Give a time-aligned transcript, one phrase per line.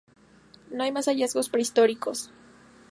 [0.71, 2.31] No hay más hallazgos prehistóricos...